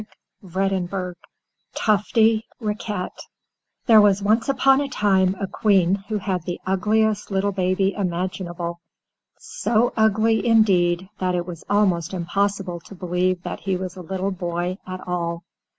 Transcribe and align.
TUFTY 1.75 2.45
RIQUET 2.59 3.11
There 3.85 4.01
was 4.01 4.23
once 4.23 4.49
upon 4.49 4.81
a 4.81 4.89
time 4.89 5.35
a 5.39 5.45
Queen 5.45 6.03
who 6.09 6.17
had 6.17 6.41
the 6.41 6.59
ugliest 6.65 7.29
little 7.29 7.51
baby 7.51 7.93
imaginable, 7.93 8.81
so 9.37 9.93
ugly, 9.95 10.43
indeed, 10.43 11.07
that 11.19 11.35
it 11.35 11.45
was 11.45 11.63
almost 11.69 12.15
impossible 12.15 12.79
to 12.79 12.95
believe 12.95 13.41
he 13.59 13.77
was 13.77 13.95
a 13.95 14.01
little 14.01 14.31
boy 14.31 14.79
at 14.87 15.07
all. 15.07 15.43